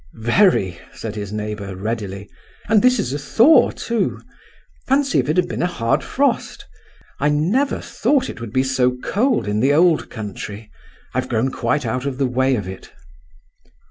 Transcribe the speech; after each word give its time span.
"Very," 0.15 0.79
said 0.93 1.13
his 1.13 1.31
neighbour, 1.31 1.75
readily, 1.75 2.27
"and 2.67 2.81
this 2.81 2.97
is 2.97 3.13
a 3.13 3.19
thaw, 3.19 3.69
too. 3.69 4.19
Fancy 4.87 5.19
if 5.19 5.29
it 5.29 5.37
had 5.37 5.47
been 5.47 5.61
a 5.61 5.67
hard 5.67 6.03
frost! 6.03 6.65
I 7.19 7.29
never 7.29 7.79
thought 7.79 8.27
it 8.27 8.41
would 8.41 8.51
be 8.51 8.63
so 8.63 8.97
cold 9.03 9.47
in 9.47 9.59
the 9.59 9.73
old 9.73 10.09
country. 10.09 10.71
I've 11.13 11.29
grown 11.29 11.51
quite 11.51 11.85
out 11.85 12.07
of 12.07 12.17
the 12.17 12.25
way 12.25 12.55
of 12.55 12.67
it." 12.67 12.91